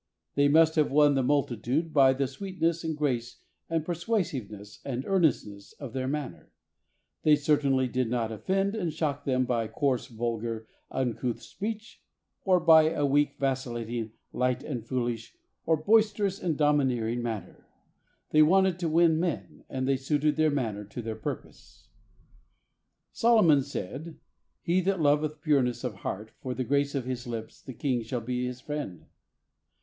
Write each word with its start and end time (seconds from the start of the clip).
They 0.33 0.47
must 0.47 0.73
have 0.77 0.89
won 0.89 1.13
the 1.13 1.21
multitude 1.21 1.93
by 1.93 2.13
the 2.13 2.25
sweetness 2.25 2.83
and 2.83 2.97
grace 2.97 3.37
and 3.69 3.85
persuasiveness 3.85 4.81
and 4.83 5.05
earnestness 5.05 5.73
of 5.73 5.93
their 5.93 6.07
man 6.07 6.31
ner. 6.31 6.51
They 7.21 7.35
certainly 7.35 7.87
did 7.87 8.09
not 8.09 8.31
offend 8.31 8.73
and 8.75 8.91
shock 8.91 9.25
them 9.25 9.45
by 9.45 9.67
coarse, 9.67 10.07
vulgar, 10.07 10.67
uncouth 10.89 11.43
speech, 11.43 12.01
or 12.43 12.59
by 12.59 12.89
a 12.89 13.05
weak 13.05 13.33
and 13.33 13.39
vacillating, 13.41 14.13
light 14.33 14.63
156 14.63 14.89
THE 14.89 14.95
soul 14.95 15.03
winner's 15.03 15.21
secret. 15.21 15.35
and 15.67 15.67
foolish, 15.67 15.67
or 15.67 15.85
boisterous 15.85 16.41
and 16.41 16.57
domineering 16.57 17.21
manner. 17.21 17.67
They 18.31 18.41
wanted 18.41 18.79
to 18.79 18.89
win 18.89 19.19
men, 19.19 19.65
and 19.69 19.87
they 19.87 19.97
suited 19.97 20.35
their 20.35 20.49
manner 20.49 20.83
to 20.83 21.01
their 21.03 21.13
purpose. 21.15 21.89
Solomon 23.11 23.61
said, 23.61 24.17
"He 24.63 24.81
that 24.81 24.99
loveth 24.99 25.43
pureness 25.43 25.83
of 25.83 25.97
heart, 25.97 26.31
for 26.41 26.55
the 26.55 26.63
grace 26.63 26.95
of 26.95 27.05
his 27.05 27.27
lips 27.27 27.61
the 27.61 27.75
king 27.75 28.01
shall 28.01 28.21
be 28.21 28.47
his 28.47 28.59
friend." 28.59 29.05